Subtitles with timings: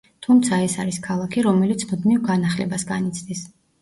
[0.27, 3.45] თუმცა, ეს არის ქალაქი, რომელიც მუდმივ განახლებას განიცდის.